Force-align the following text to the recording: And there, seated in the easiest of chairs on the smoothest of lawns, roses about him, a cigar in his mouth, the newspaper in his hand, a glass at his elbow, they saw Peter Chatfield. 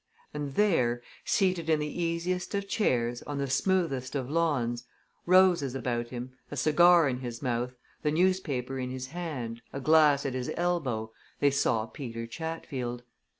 And 0.33 0.55
there, 0.55 1.03
seated 1.23 1.69
in 1.69 1.77
the 1.77 2.01
easiest 2.01 2.55
of 2.55 2.67
chairs 2.67 3.21
on 3.27 3.37
the 3.37 3.47
smoothest 3.47 4.15
of 4.15 4.31
lawns, 4.31 4.83
roses 5.27 5.75
about 5.75 6.07
him, 6.07 6.33
a 6.49 6.57
cigar 6.57 7.07
in 7.07 7.19
his 7.19 7.43
mouth, 7.43 7.75
the 8.01 8.09
newspaper 8.09 8.79
in 8.79 8.89
his 8.89 9.09
hand, 9.09 9.61
a 9.71 9.79
glass 9.79 10.25
at 10.25 10.33
his 10.33 10.49
elbow, 10.57 11.11
they 11.39 11.51
saw 11.51 11.85
Peter 11.85 12.25
Chatfield. 12.25 13.03